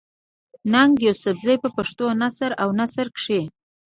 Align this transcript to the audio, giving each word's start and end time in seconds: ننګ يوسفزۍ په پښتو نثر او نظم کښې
ننګ 0.71 0.93
يوسفزۍ 1.07 1.55
په 1.63 1.69
پښتو 1.77 2.05
نثر 2.21 2.51
او 2.61 2.69
نظم 2.79 3.07
کښې 3.17 3.41